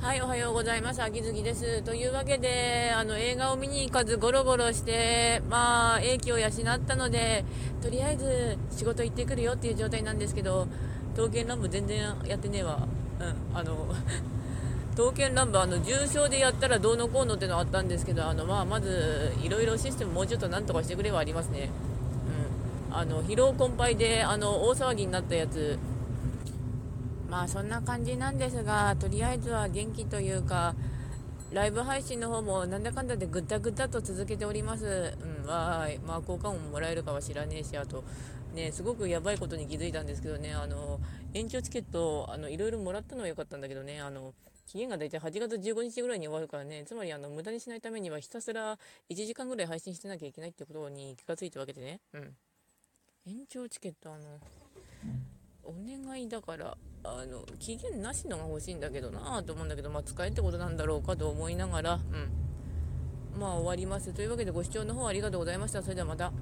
[0.00, 1.02] はい、おはようございます。
[1.02, 1.82] 秋月です。
[1.82, 6.52] というわけで、あの、映画を見に行かずゴロゴロして、まあ、英気を養っ
[6.86, 7.44] たので、
[7.82, 10.68] とりあえず仕事行ってくるよっていう状態なんですけど、
[11.16, 12.86] 刀剣乱舞全然やってねえわ。
[13.18, 13.92] うん、あの、
[14.96, 21.70] 刀剣乱舞、あの、重症でやったらどうのこうのってのあったんですけど、あの、まあ、まず、いろいろシステムもうちょっとなんとかしてくれはありますね。
[22.88, 22.96] うん。
[22.96, 25.76] あの、疲労困憊で、あの、大騒ぎになったやつ、
[27.28, 30.74] まあそんな感じなんですが、とりあえずは元気というか、
[31.52, 35.14] ライブ配信の方もなんだかんだでぐったぐったと続けております。
[35.42, 35.98] うん、わーい。
[35.98, 38.04] まあ効果音もらえるかは知らねえし、あと、
[38.54, 41.00] ね、すごくやばいことに気づいたんですけどね、あの、
[41.34, 44.34] 延長チケット、あの、いろいろもらったのは良かったんだけどね、あの、
[44.66, 52.36] 期限が大体8月15日ぐらいに終わるからね、つまりあの、無駄にしないためにはひたすら1時間ぐらい配信してなきゃいけないってことに気がついたわけでね、うん。
[53.26, 54.38] 延長チケット、あの、
[55.68, 63.38] お願いだから、あの、期限なしのが欲しいんだけどなぁと思うんだけど、まあ、使えってことなんだろうかと思いながら、うん。
[63.38, 64.14] まあ、終わります。
[64.14, 65.82] というわけで、ご視聴の方ありがとうございました。
[65.82, 66.32] それではまた。